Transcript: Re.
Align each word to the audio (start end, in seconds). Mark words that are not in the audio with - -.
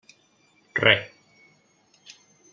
Re. 0.83 0.95